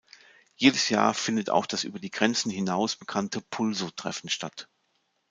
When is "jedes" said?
0.55-0.89